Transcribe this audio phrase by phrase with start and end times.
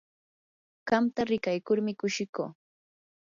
[0.87, 2.47] qamta rikaykurmi kushikuu.